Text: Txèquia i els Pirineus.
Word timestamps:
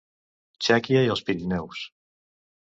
Txèquia 0.63 1.03
i 1.09 1.11
els 1.17 1.21
Pirineus. 1.29 1.85